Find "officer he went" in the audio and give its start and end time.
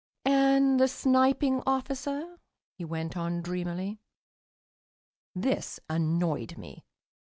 1.67-3.15